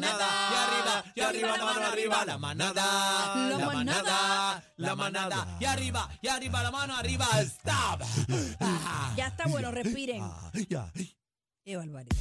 [0.00, 4.64] manada, y arriba, y arriba, la mano arriba, la manada, La manada.
[4.76, 8.02] la manada, y arriba, y arriba, la mano arriba, stop.
[9.16, 10.22] Ya está bueno, respiren.
[10.22, 10.90] Ah, ya.
[11.64, 12.16] Qué barbaridad.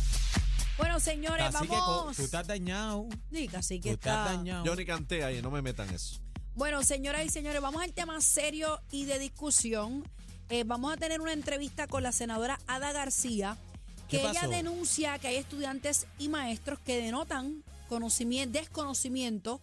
[0.78, 2.18] Bueno, señores, Así que co- vamos.
[2.18, 4.38] tú estás dañado, Sí, casi que tú estás está.
[4.38, 4.66] dañado.
[4.66, 6.20] Yo ni canté ahí, no me metan eso.
[6.56, 10.04] Bueno, señoras y señores, vamos al tema serio y de discusión.
[10.50, 13.58] Eh, vamos a tener una entrevista con la senadora Ada García,
[14.10, 19.62] que ¿Qué ella denuncia que hay estudiantes y maestros que denotan conocimiento, desconocimiento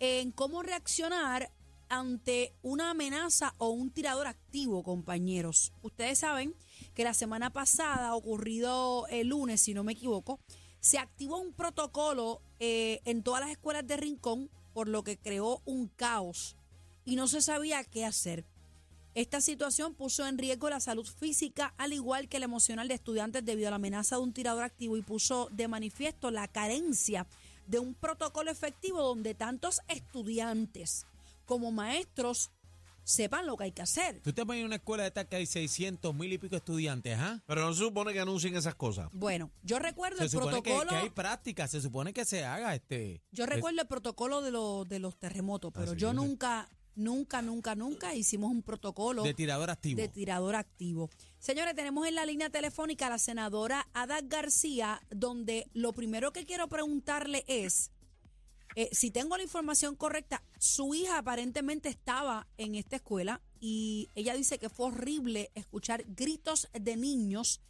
[0.00, 1.50] en cómo reaccionar
[1.88, 5.72] ante una amenaza o un tirador activo, compañeros.
[5.82, 6.54] Ustedes saben
[6.94, 10.40] que la semana pasada, ocurrido el lunes, si no me equivoco,
[10.80, 15.62] se activó un protocolo eh, en todas las escuelas de Rincón, por lo que creó
[15.64, 16.56] un caos
[17.04, 18.44] y no se sabía qué hacer.
[19.14, 23.44] Esta situación puso en riesgo la salud física, al igual que la emocional de estudiantes
[23.44, 27.26] debido a la amenaza de un tirador activo y puso de manifiesto la carencia
[27.68, 31.06] de un protocolo efectivo donde tantos estudiantes
[31.46, 32.50] como maestros
[33.04, 34.20] sepan lo que hay que hacer.
[34.22, 37.16] Tú te pones en una escuela de esta que hay 600 mil y pico estudiantes,
[37.18, 37.40] ¿ah?
[37.46, 39.10] Pero no se supone que anuncien esas cosas.
[39.12, 40.90] Bueno, yo recuerdo Se el supone que, protocolo.
[40.90, 43.22] que hay práctica, se supone que se haga este.
[43.30, 47.74] Yo recuerdo el protocolo de los de los terremotos, pero sí, yo nunca, nunca, nunca,
[47.74, 50.00] nunca hicimos un protocolo de tirador activo.
[50.00, 51.10] de tirador activo.
[51.38, 56.44] Señores, tenemos en la línea telefónica a la senadora Ada García, donde lo primero que
[56.44, 57.90] quiero preguntarle es,
[58.76, 64.34] eh, si tengo la información correcta, su hija aparentemente estaba en esta escuela y ella
[64.34, 67.60] dice que fue horrible escuchar gritos de niños,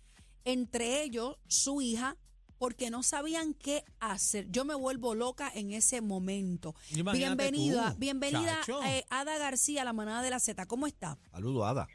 [0.44, 2.16] entre ellos su hija,
[2.58, 4.50] porque no sabían qué hacer.
[4.50, 6.74] Yo me vuelvo loca en ese momento.
[6.96, 10.66] Imagínate bienvenida, tú, bienvenida eh, Ada García, la manada de la Z.
[10.66, 11.16] ¿Cómo está?
[11.30, 11.86] Saludo, Ada.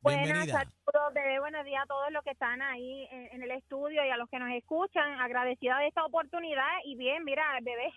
[0.00, 0.52] Buenas, Bienvenida.
[0.52, 1.40] saludos, bebé.
[1.40, 4.28] Buenos días a todos los que están ahí en, en el estudio y a los
[4.28, 5.18] que nos escuchan.
[5.20, 6.72] Agradecida de esta oportunidad.
[6.84, 7.90] Y bien, mira, bebé,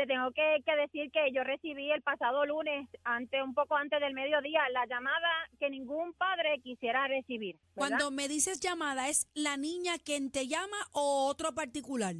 [0.00, 4.00] te tengo que, que decir que yo recibí el pasado lunes, ante un poco antes
[4.00, 7.56] del mediodía, la llamada que ningún padre quisiera recibir.
[7.56, 7.74] ¿verdad?
[7.74, 12.14] Cuando me dices llamada, ¿es la niña quien te llama o otro particular?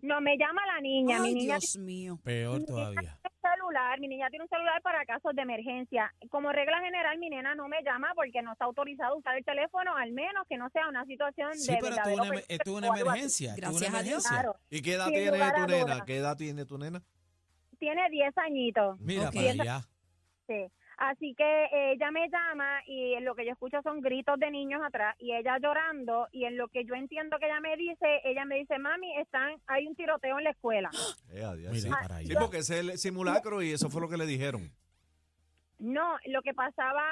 [0.00, 1.22] No, me llama la niña.
[1.22, 2.20] Ay, mi niña Dios mío.
[2.22, 3.18] Peor todavía.
[3.72, 6.12] Celular, mi niña tiene un celular para casos de emergencia.
[6.30, 9.44] Como regla general, mi nena no me llama porque no está autorizado a usar el
[9.44, 12.76] teléfono, al menos que no sea una situación Sí, de pero estuvo verdadero una, estuvo
[12.78, 13.54] una emergencia.
[13.54, 14.24] estuvo una Gracias a Dios.
[14.26, 14.30] emergencia.
[14.30, 16.04] Claro, ¿Y qué edad Sin tiene tu nena?
[16.04, 17.02] ¿Qué edad tiene tu nena?
[17.78, 19.00] tiene 10 añitos.
[19.00, 19.34] Mira Ok.
[19.34, 19.80] para allá.
[20.46, 20.66] Sí.
[21.04, 24.80] Así que eh, ella me llama y lo que yo escucho son gritos de niños
[24.84, 28.44] atrás y ella llorando y en lo que yo entiendo que ella me dice, ella
[28.44, 30.90] me dice, mami, están, hay un tiroteo en la escuela.
[31.34, 31.88] Eh, adiós, Mira sí.
[31.90, 32.40] para Sí, allá.
[32.40, 34.70] porque ese es el simulacro y eso fue lo que le dijeron.
[35.80, 37.02] No, lo que pasaba,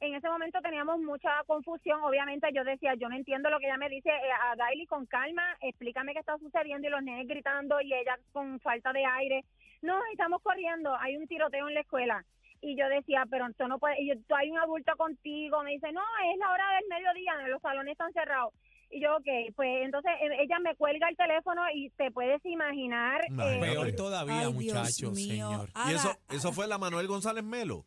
[0.00, 3.76] en ese momento teníamos mucha confusión, obviamente yo decía, yo no entiendo lo que ella
[3.76, 7.80] me dice, eh, a Daily con calma, explícame qué está sucediendo y los nenes gritando
[7.80, 9.44] y ella con falta de aire.
[9.80, 12.24] No, estamos corriendo, hay un tiroteo en la escuela.
[12.62, 15.72] Y yo decía, pero tú no puedes, y yo, tú hay un adulto contigo, me
[15.72, 16.00] dice, no,
[16.32, 18.54] es la hora del mediodía, los salones están cerrados.
[18.88, 23.20] Y yo, ok, pues entonces eh, ella me cuelga el teléfono y te puedes imaginar.
[23.24, 25.70] Eh, Peor todavía, Ay, muchachos, señor.
[25.88, 27.84] ¿Y eso, eso fue la Manuel González Melo?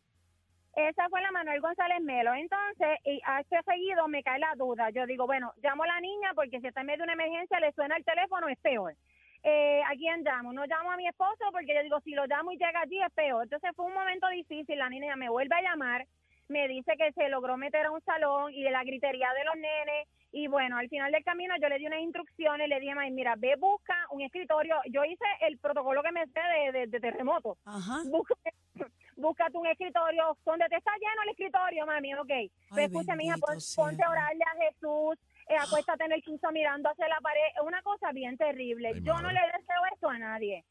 [0.74, 2.34] Esa fue la Manuel González Melo.
[2.34, 4.90] Entonces, y a este seguido me cae la duda.
[4.90, 7.60] Yo digo, bueno, llamo a la niña porque si está en medio de una emergencia,
[7.60, 8.94] le suena el teléfono, es peor.
[9.42, 10.52] Eh, ¿A quién llamo?
[10.52, 13.12] No llamo a mi esposo porque yo digo, si lo llamo y llega allí, es
[13.12, 13.44] peor.
[13.44, 14.78] Entonces fue un momento difícil.
[14.78, 16.06] La niña me vuelve a llamar,
[16.48, 19.54] me dice que se logró meter a un salón y de la gritería de los
[19.56, 20.08] nenes.
[20.32, 23.34] Y bueno, al final del camino yo le di unas instrucciones, le dije, "May, mira,
[23.38, 24.76] ve, busca un escritorio.
[24.90, 28.02] Yo hice el protocolo que me sé de, de- de terremoto Ajá.
[28.04, 28.34] busca,
[29.16, 32.26] búscate un escritorio donde te está lleno el escritorio, mami, ok.
[32.68, 35.16] Pues escucha, mija, pon- ponte a orarle a Jesús,
[35.48, 37.40] eh, acuéstate en el piso mirando hacia la pared.
[37.54, 38.92] Es una cosa bien terrible.
[38.94, 40.64] Ay, Yo no le deseo esto a nadie.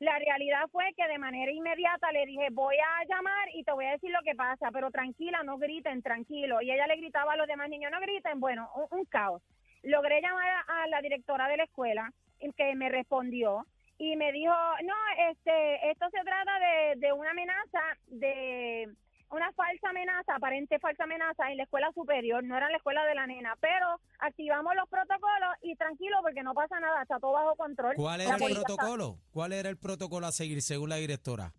[0.00, 3.86] La realidad fue que de manera inmediata le dije, voy a llamar y te voy
[3.86, 6.62] a decir lo que pasa, pero tranquila, no griten, tranquilo.
[6.62, 9.42] Y ella le gritaba a los demás niños, no griten, bueno, un, un caos.
[9.82, 12.12] Logré llamar a, a la directora de la escuela,
[12.56, 13.66] que me respondió,
[13.98, 14.94] y me dijo, no,
[15.30, 18.88] este, esto se trata de, de una amenaza, de
[19.30, 23.04] una falsa amenaza, aparente falsa amenaza en la escuela superior, no era en la escuela
[23.04, 27.32] de la nena, pero activamos los protocolos y tranquilo porque no pasa nada, está todo
[27.32, 27.94] bajo control.
[27.96, 29.18] ¿Cuál era el está- protocolo?
[29.30, 31.52] ¿Cuál era el protocolo a seguir según la directora?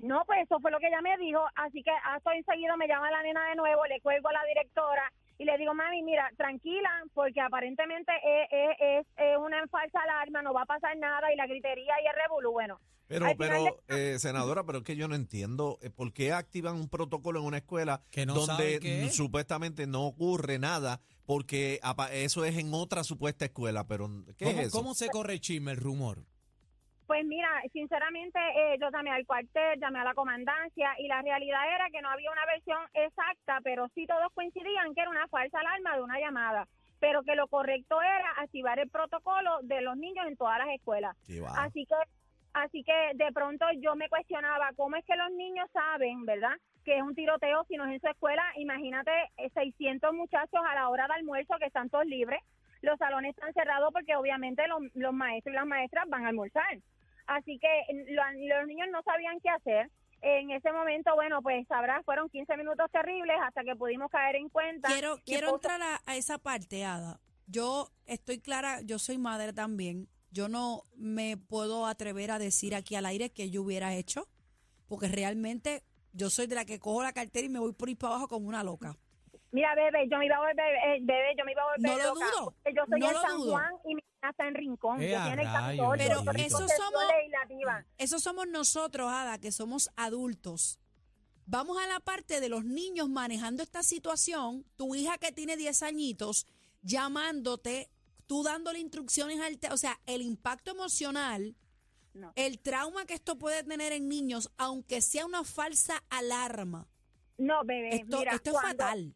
[0.00, 3.10] No, pues eso fue lo que ella me dijo, así que hasta enseguida me llama
[3.10, 6.90] la nena de nuevo, le cuelgo a la directora y le digo, mami, mira, tranquila,
[7.14, 11.36] porque aparentemente es, es- es- es una falsa alarma, no va a pasar nada y
[11.36, 12.80] la gritería y el revolú, bueno.
[13.08, 16.88] Pero, pero, eh, senadora, pero es que yo no entiendo eh, por qué activan un
[16.88, 22.56] protocolo en una escuela Que no donde supuestamente no ocurre nada, porque apa- eso es
[22.56, 24.08] en otra supuesta escuela, pero
[24.38, 24.78] ¿qué ¿Cómo, es eso?
[24.78, 26.24] cómo se corre el chisme, el rumor?
[27.12, 31.60] Pues mira, sinceramente eh, yo llamé al cuartel, llamé a la comandancia y la realidad
[31.68, 35.60] era que no había una versión exacta, pero sí todos coincidían que era una falsa
[35.60, 36.66] alarma de una llamada,
[37.00, 41.14] pero que lo correcto era activar el protocolo de los niños en todas las escuelas.
[41.24, 41.50] Sí, wow.
[41.54, 41.94] Así que,
[42.54, 46.56] así que de pronto yo me cuestionaba cómo es que los niños saben, ¿verdad?
[46.82, 48.42] Que es un tiroteo si no es en su escuela.
[48.56, 52.40] Imagínate eh, 600 muchachos a la hora de almuerzo que están todos libres.
[52.80, 56.78] Los salones están cerrados porque obviamente los, los maestros y las maestras van a almorzar.
[57.26, 57.68] Así que
[58.12, 58.22] lo-
[58.56, 59.90] los niños no sabían qué hacer.
[60.22, 64.48] En ese momento, bueno, pues sabrás, fueron 15 minutos terribles hasta que pudimos caer en
[64.48, 64.88] cuenta.
[64.88, 67.18] Quiero, quiero esposo- entrar a, a esa parte, Ada.
[67.46, 70.08] Yo estoy clara, yo soy madre también.
[70.30, 74.28] Yo no me puedo atrever a decir aquí al aire que yo hubiera hecho,
[74.88, 75.82] porque realmente
[76.12, 78.28] yo soy de la que cojo la cartera y me voy por ir para abajo
[78.28, 78.96] como una loca.
[79.50, 81.98] Mira, bebé, yo me iba a volver, eh, bebé, yo me iba a volver No
[81.98, 83.52] lo dudo, Yo soy no San dudo.
[83.52, 85.90] Juan y mi hija está en Rincón, Eh, que a tiene el Capitolio.
[85.98, 87.84] Pero esos concesión somos-.
[87.98, 90.78] Eso somos nosotros, Ada, que somos adultos.
[91.46, 94.64] Vamos a la parte de los niños manejando esta situación.
[94.76, 96.46] Tu hija que tiene 10 añitos
[96.82, 97.90] llamándote,
[98.26, 99.58] tú dándole instrucciones al...
[99.58, 101.56] te- o sea, el impacto emocional,
[102.14, 102.32] No.
[102.36, 106.86] el trauma que esto puede tener en niños, aunque sea una falsa alarma.
[107.38, 109.14] No, bebé, Esto, mira, esto es cuando, fatal.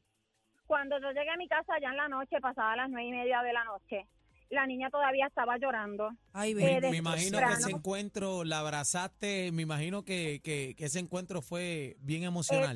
[0.66, 3.42] cuando yo llegué a mi casa ya en la noche, pasada las nueve y media
[3.42, 4.06] de la noche,
[4.50, 6.10] la niña todavía estaba llorando.
[6.32, 10.84] Ay, Eh, Me, me imagino que ese encuentro la abrazaste, me imagino que, que, que
[10.86, 12.74] ese encuentro fue bien emocional.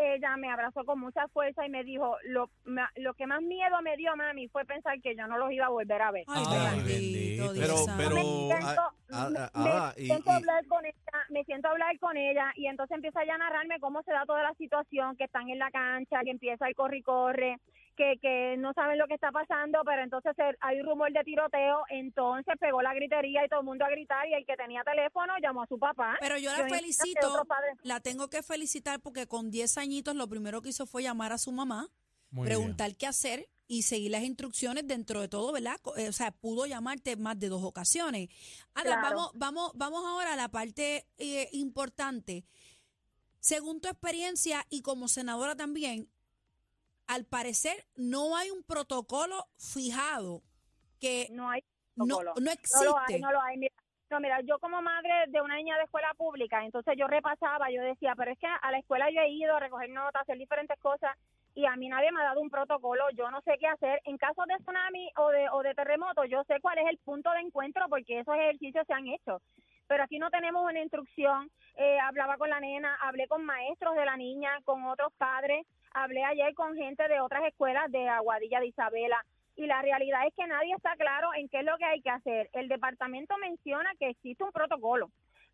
[0.00, 3.82] Ella me abrazó con mucha fuerza y me dijo, lo, ma- lo que más miedo
[3.82, 6.24] me dio, mami, fue pensar que yo no los iba a volver a ver.
[6.28, 8.80] Ay, Ay, bendito, Pero, pero, me siento,
[9.10, 10.94] a- a- me- a- me hablar con ella,
[11.30, 14.24] me siento a hablar con ella y entonces empieza ella a narrarme cómo se da
[14.24, 17.56] toda la situación, que están en la cancha, que empieza el corre y corre,
[17.98, 21.82] que, que no saben lo que está pasando, pero entonces hay un rumor de tiroteo,
[21.90, 25.34] entonces pegó la gritería y todo el mundo a gritar y el que tenía teléfono
[25.42, 26.16] llamó a su papá.
[26.20, 27.42] Pero yo la que felicito,
[27.82, 31.38] la tengo que felicitar porque con 10 añitos lo primero que hizo fue llamar a
[31.38, 31.88] su mamá,
[32.30, 35.76] Muy preguntar qué hacer y seguir las instrucciones dentro de todo, ¿verdad?
[35.96, 38.28] Eh, O sea, pudo llamarte más de dos ocasiones.
[38.74, 39.02] Ahora, Claro.
[39.16, 42.44] vamos, vamos, vamos ahora a la parte eh, importante.
[43.40, 46.08] Según tu experiencia y como senadora también,
[47.08, 50.42] al parecer no hay un protocolo fijado
[51.00, 51.62] que No hay
[51.96, 52.34] no, protocolo.
[52.36, 52.84] no No existe.
[52.84, 53.56] lo hay, no lo hay.
[53.56, 53.74] Mira,
[54.10, 57.82] no, mira, yo como madre de una niña de escuela pública, entonces yo repasaba, yo
[57.82, 60.78] decía, pero es que a la escuela yo he ido a recoger notas, hacer diferentes
[60.80, 61.16] cosas
[61.54, 64.00] y a mí nadie me ha dado un protocolo, yo no sé qué hacer.
[64.04, 67.30] En caso de tsunami o de, o de terremoto, yo sé cuál es el punto
[67.32, 69.42] de encuentro porque esos ejercicios se han hecho.
[69.88, 71.50] Pero aquí no tenemos una instrucción.
[71.76, 76.24] Eh, hablaba con la nena, hablé con maestros de la niña, con otros padres, hablé
[76.24, 79.24] ayer con gente de otras escuelas de Aguadilla de Isabela
[79.58, 82.10] y la realidad es que nadie está claro en qué es lo que hay que
[82.10, 82.48] hacer.
[82.52, 85.10] El departamento menciona que existe un protocolo,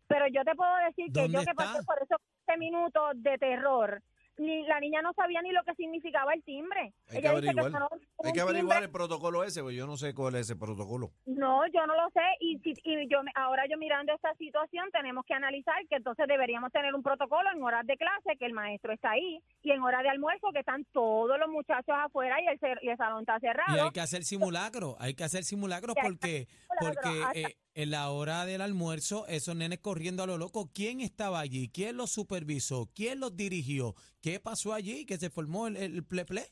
[0.07, 3.37] pero yo te puedo decir que ¿Dónde yo que pasé por esos 15 minutos de
[3.39, 4.03] terror,
[4.37, 6.93] ni la niña no sabía ni lo que significaba el timbre.
[7.09, 7.71] Hay que Ella dice averiguar.
[7.71, 7.89] sonó
[8.23, 8.85] Hay que averiguar timbre.
[8.85, 11.11] el protocolo ese, pues yo no sé cuál es ese protocolo.
[11.25, 14.89] No, yo no lo sé y, si, y yo me- ahora yo mirando esta situación
[14.91, 18.53] tenemos que analizar que entonces deberíamos tener un protocolo en horas de clase que el
[18.53, 22.47] maestro está ahí y en hora de almuerzo que están todos los muchachos afuera y
[22.47, 23.83] el, cer- y el salón está Y cerrado.
[23.85, 27.39] hay que hacer simulacro, hay que hacer simulacro Y hay que porque, simulacro, porque hasta-
[27.39, 31.69] eh, en la hora del almuerzo, esos nenes corriendo a lo loco, ¿quién estaba allí?
[31.69, 32.89] ¿Quién los supervisó?
[32.95, 33.95] ¿Quién los dirigió?
[34.21, 35.05] ¿Qué pasó allí?
[35.05, 36.51] ¿Que se formó el, el ple ple?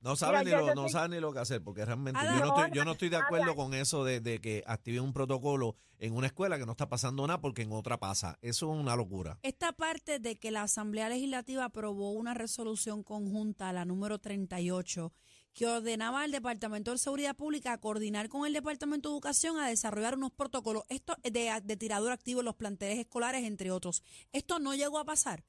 [0.00, 2.76] No saben, ni lo, no saben ni lo que hacer, porque realmente yo no, estoy,
[2.76, 6.26] yo no estoy de acuerdo con eso de, de que activen un protocolo en una
[6.26, 8.38] escuela que no está pasando nada porque en otra pasa.
[8.42, 9.38] Eso es una locura.
[9.42, 15.10] Esta parte de que la Asamblea Legislativa aprobó una resolución conjunta, la número 38,
[15.54, 19.68] que ordenaba al Departamento de Seguridad Pública a coordinar con el Departamento de Educación a
[19.68, 24.02] desarrollar unos protocolos esto de, de tirador activo en los planteles escolares, entre otros.
[24.32, 25.44] ¿Esto no llegó a pasar?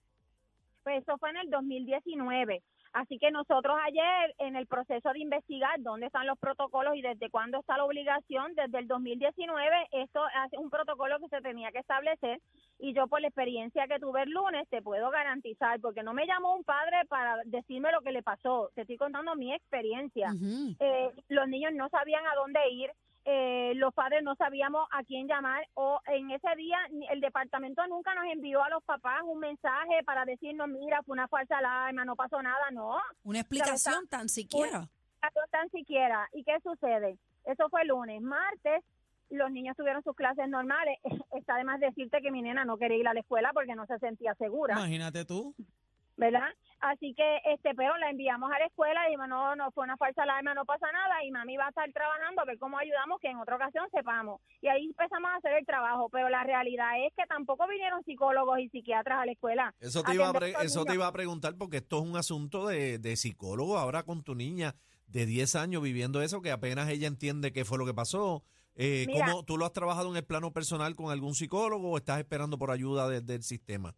[0.83, 2.61] Pues eso fue en el 2019.
[2.95, 7.29] Así que nosotros ayer, en el proceso de investigar dónde están los protocolos y desde
[7.29, 11.79] cuándo está la obligación, desde el 2019, esto es un protocolo que se tenía que
[11.79, 12.39] establecer.
[12.79, 16.25] Y yo por la experiencia que tuve el lunes te puedo garantizar, porque no me
[16.25, 20.29] llamó un padre para decirme lo que le pasó, te estoy contando mi experiencia.
[20.79, 22.91] Eh, los niños no sabían a dónde ir,
[23.25, 27.85] eh, los padres no sabíamos a quién llamar o en ese día ni- el departamento
[27.87, 32.05] nunca nos envió a los papás un mensaje para decirnos, mira, fue una falsa alarma,
[32.05, 34.81] no pasó nada, no, Una explicación tan siquiera.
[35.23, 36.29] no tan siquiera.
[36.33, 37.17] ¿Y qué sucede?
[37.45, 38.21] Eso fue lunes.
[38.21, 38.83] Martes,
[39.31, 40.99] los niños tuvieron sus clases normales.
[41.33, 43.87] Está de más decirte que mi nena no quería ir a la escuela porque no
[43.87, 44.75] se sentía segura.
[44.75, 45.55] Imagínate tú.
[46.17, 46.47] ¿Verdad?
[46.81, 49.97] Así que, este, pero la enviamos a la escuela y dijimos, no, no fue una
[49.97, 53.19] falsa alarma, no pasa nada y mami va a estar trabajando a ver cómo ayudamos
[53.19, 54.39] que en otra ocasión sepamos.
[54.61, 58.59] Y ahí empezamos a hacer el trabajo, pero la realidad es que tampoco vinieron psicólogos
[58.59, 59.73] y psiquiatras a la escuela.
[59.79, 62.67] Eso te, iba a, pre- eso te iba a preguntar porque esto es un asunto
[62.67, 64.75] de, de psicólogo ahora con tu niña
[65.07, 68.43] de 10 años viviendo eso que apenas ella entiende qué fue lo que pasó.
[68.75, 69.25] Eh, Mira.
[69.27, 72.57] ¿cómo, ¿Tú lo has trabajado en el plano personal con algún psicólogo o estás esperando
[72.57, 73.95] por ayuda de- del sistema?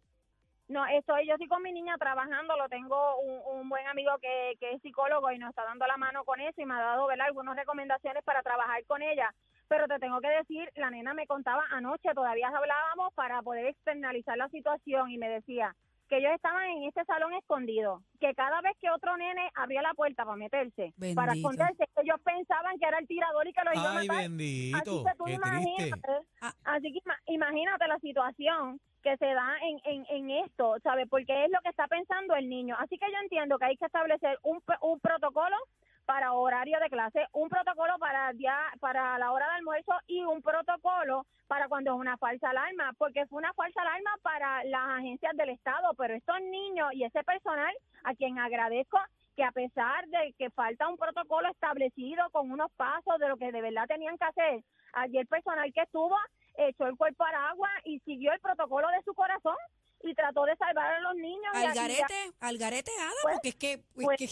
[0.68, 4.54] No, estoy, yo estoy con mi niña trabajando, lo tengo un, un buen amigo que,
[4.60, 7.06] que es psicólogo y nos está dando la mano con eso y me ha dado
[7.06, 7.26] ¿verdad?
[7.26, 9.32] algunas recomendaciones para trabajar con ella.
[9.68, 14.36] Pero te tengo que decir, la nena me contaba anoche, todavía hablábamos para poder externalizar
[14.36, 15.74] la situación y me decía
[16.08, 19.92] que ellos estaban en este salón escondido, que cada vez que otro nene abría la
[19.92, 23.90] puerta para meterse, para esconderse, ellos pensaban que era el tirador y que los iba
[23.92, 24.22] a Ay, matar.
[24.22, 26.52] bendito, Así que tú imagínate, Ah.
[26.64, 31.08] así que ima- imagínate la situación que se da en, en, en esto, ¿sabes?
[31.08, 32.76] Porque es lo que está pensando el niño.
[32.78, 35.56] Así que yo entiendo que hay que establecer un, un protocolo
[36.04, 40.42] para horario de clase, un protocolo para día, para la hora de almuerzo y un
[40.42, 45.34] protocolo para cuando es una falsa alarma, porque fue una falsa alarma para las agencias
[45.36, 47.74] del Estado, pero estos niños y ese personal
[48.04, 48.98] a quien agradezco
[49.36, 53.52] que a pesar de que falta un protocolo establecido con unos pasos de lo que
[53.52, 56.16] de verdad tenían que hacer, allí el personal que estuvo
[56.58, 59.56] echó el cuerpo al agua y siguió el protocolo de su corazón
[60.02, 61.52] y trató de salvar a los niños.
[61.54, 64.28] y a- y a- Algarete, Algarete, Ada, Pues, porque es que, es pues, que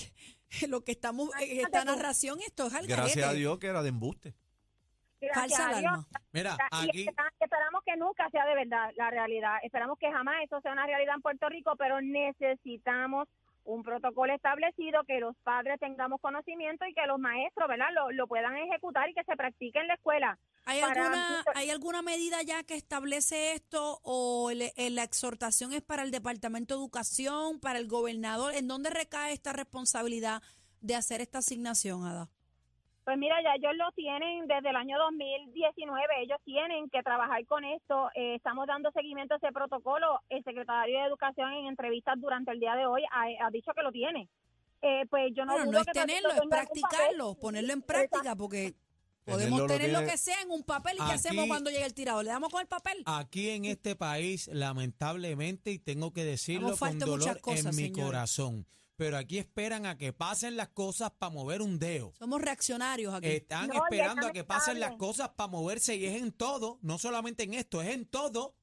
[0.68, 2.96] lo que estamos, en imagínate esta narración, esto es Algarete.
[3.02, 4.34] Gracias a Dios que era de embuste.
[5.20, 6.06] gracias Falsa a Dios, alarma.
[6.32, 9.58] Mira, aquí, espera- esperamos que nunca sea de verdad la realidad.
[9.62, 13.28] Esperamos que jamás eso sea una realidad en Puerto Rico, pero necesitamos
[13.64, 18.28] un protocolo establecido, que los padres tengamos conocimiento y que los maestros, ¿verdad?, lo, lo
[18.28, 20.38] puedan ejecutar y que se practique en la escuela.
[20.66, 25.80] ¿Hay alguna, ¿Hay alguna medida ya que establece esto o el- el- la exhortación es
[25.82, 28.52] para el Departamento de Educación, para el gobernador?
[28.54, 30.42] ¿En dónde recae esta responsabilidad
[30.80, 32.28] de hacer esta asignación, Ada?
[33.04, 37.64] Pues mira, ya ellos lo tienen desde el año 2019, ellos tienen que trabajar con
[37.64, 38.10] esto.
[38.16, 40.20] Eh, estamos dando seguimiento a ese protocolo.
[40.28, 43.82] El secretario de Educación en entrevistas durante el día de hoy ha, ha dicho que
[43.82, 44.28] lo tiene.
[44.82, 48.34] Eh, pues yo no Bueno, no es que tenerlo, lo es practicarlo, ponerlo en práctica,
[48.34, 48.74] porque
[49.26, 52.24] podemos tener lo que sea en un papel y ¿qué hacemos cuando llegue el tirador?
[52.24, 53.02] ¿Le damos con el papel?
[53.04, 57.76] aquí en este país, lamentablemente, y tengo que decirlo con faltan dolor muchas cosas, en
[57.76, 58.66] mi corazón,
[58.96, 62.12] pero aquí esperan a que pasen las cosas para mover un dedo.
[62.18, 63.28] Somos reaccionarios aquí.
[63.28, 66.98] Están No, esperando a que pasen las cosas para moverse y es en todo, no
[66.98, 68.54] solamente en esto, es en todo.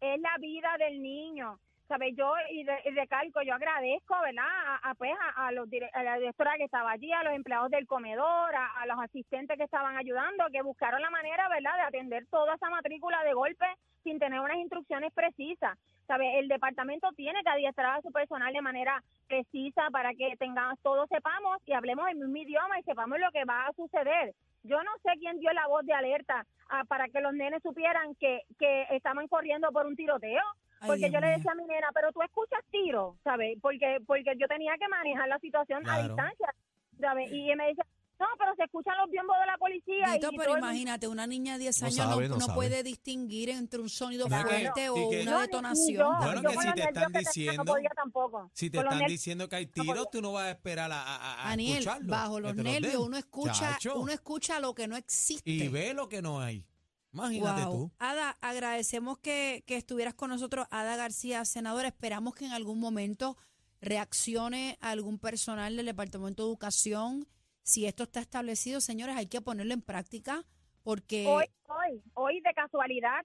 [0.00, 1.60] es la vida del niño.
[1.90, 2.14] ¿Sabes?
[2.14, 4.46] Yo, y, de, y recalco, yo agradezco, ¿verdad?
[4.46, 7.68] A, a, pues, a, a los a la directora que estaba allí, a los empleados
[7.68, 11.82] del comedor, a, a los asistentes que estaban ayudando, que buscaron la manera, ¿verdad?, de
[11.82, 13.66] atender toda esa matrícula de golpe
[14.04, 15.76] sin tener unas instrucciones precisas.
[16.06, 16.28] ¿Sabes?
[16.36, 21.08] El departamento tiene que adiestrar a su personal de manera precisa para que tengamos, todos
[21.08, 24.32] sepamos y hablemos el mismo idioma y sepamos lo que va a suceder.
[24.62, 28.14] Yo no sé quién dio la voz de alerta ah, para que los nenes supieran
[28.14, 30.42] que, que estaban corriendo por un tiroteo.
[30.86, 33.58] Porque yo le decía a mi nena, pero tú escuchas tiro, ¿sabes?
[33.60, 36.54] Porque porque yo tenía que manejar la situación a distancia,
[37.00, 37.30] ¿sabes?
[37.32, 37.82] Y me dice,
[38.18, 40.12] no, pero se escuchan los biombos de la policía.
[40.12, 42.54] Dito, y pero imagínate, una niña de 10 No años sabe, no, no no sabe.
[42.54, 45.98] puede distinguir entre un sonido fuerte o que- una detonación.
[45.98, 48.50] yo, Bueno, yo que si te están diciendo- No podía tampoco.
[48.52, 51.16] Si te Con están diciendo que hay tiros, tú no vas a esperar a, a-
[51.16, 52.10] a- a Aniel, escucharlo.
[52.10, 53.98] bajo los nervios uno escucha, Chacho.
[53.98, 55.50] uno escucha lo que no existe.
[55.50, 56.64] Y ve lo que no hay.
[57.12, 57.72] Imagínate Wow.
[57.72, 57.92] tú.
[57.98, 60.66] Ada, agradecemos que, que estuvieras con nosotros.
[60.70, 63.36] Ada García, senadora, esperamos que en algún momento
[63.80, 67.26] reaccione algún personal del Departamento de Educación.
[67.62, 70.44] Si esto está establecido, señores, hay que ponerlo en práctica
[70.82, 71.26] porque...
[71.26, 73.24] Hoy, hoy, hoy de casualidad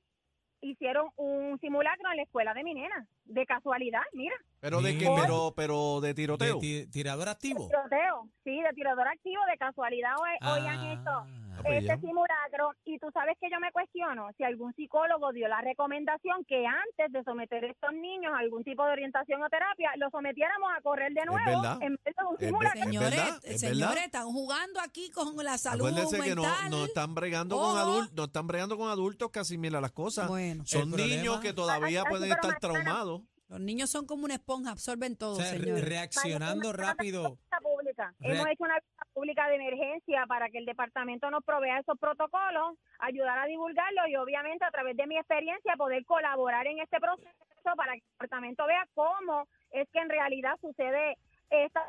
[0.62, 3.08] hicieron un simulacro en la escuela de mi nena.
[3.26, 4.36] De casualidad, mira.
[4.60, 6.60] Pero de qué, pero, pero de De tiroteo.
[6.60, 7.68] ti- tirador activo.
[7.68, 11.10] Tiroteo, sí, de tirador activo, de casualidad hoy, hoy han hecho
[11.58, 11.98] Ah, pues este ya.
[12.00, 16.66] simulacro y tú sabes que yo me cuestiono si algún psicólogo dio la recomendación que
[16.66, 20.70] antes de someter a estos niños a algún tipo de orientación o terapia, los sometiéramos
[20.78, 21.78] a correr de nuevo verdad.
[21.82, 22.82] en vez de un simulacro.
[22.84, 24.04] Señores, es señores, verdad.
[24.06, 26.70] están jugando aquí con la salud Acuérdense que no, mental.
[26.72, 30.28] no están bregando con adultos, no están bregando con adultos que asimilan las cosas.
[30.28, 33.15] Bueno, Son niños que todavía pueden estar traumados.
[33.56, 37.38] Los niños son como una esponja, absorben todo, o sea, reaccionando rápido.
[37.64, 38.14] pública.
[38.20, 42.78] Hemos hecho una vista pública de emergencia para que el departamento nos provea esos protocolos,
[43.00, 47.30] ayudar a divulgarlo y obviamente a través de mi experiencia poder colaborar en este proceso
[47.78, 51.18] para que el departamento vea cómo es que en realidad sucede
[51.50, 51.82] esta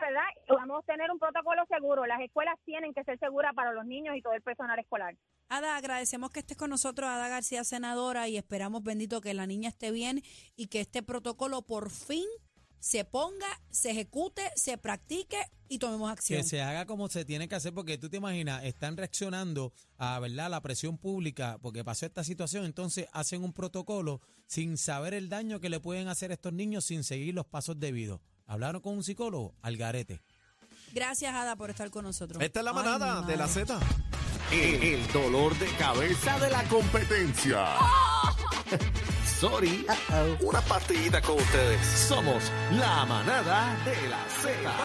[0.00, 0.28] ¿verdad?
[0.48, 2.06] Y Vamos a tener un protocolo seguro.
[2.06, 5.14] Las escuelas tienen que ser seguras para los niños y todo el personal escolar.
[5.48, 9.70] Ada, agradecemos que estés con nosotros, Ada García, senadora, y esperamos, bendito, que la niña
[9.70, 10.22] esté bien
[10.56, 12.26] y que este protocolo por fin
[12.80, 15.38] se ponga, se ejecute, se practique
[15.68, 16.40] y tomemos acción.
[16.40, 20.18] Que se haga como se tiene que hacer, porque tú te imaginas, están reaccionando a
[20.20, 25.28] verdad la presión pública, porque pasó esta situación, entonces hacen un protocolo sin saber el
[25.28, 28.20] daño que le pueden hacer a estos niños sin seguir los pasos debidos.
[28.46, 30.20] Hablaron con un psicólogo, Algarete.
[30.92, 32.42] Gracias, Ada, por estar con nosotros.
[32.42, 33.46] Esta es la manada de la.
[33.46, 33.78] Z.
[34.50, 37.66] El, el dolor de cabeza de la competencia.
[39.40, 39.86] Sorry.
[40.40, 41.86] Una partidita con ustedes.
[41.86, 44.72] Somos la manada de la Z.